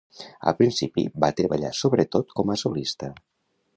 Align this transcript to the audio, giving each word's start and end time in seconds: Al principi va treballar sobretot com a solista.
Al 0.51 0.55
principi 0.61 1.03
va 1.25 1.29
treballar 1.41 1.71
sobretot 1.81 2.35
com 2.41 2.55
a 2.55 2.59
solista. 2.63 3.11